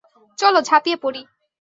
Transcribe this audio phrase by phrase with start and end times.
[0.37, 1.21] চলো ঝাপিয়ে পড়ি।